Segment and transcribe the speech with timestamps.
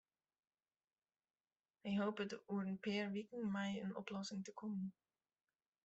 [1.83, 4.89] Hy hopet oer in pear wiken mei in oplossing te kommen.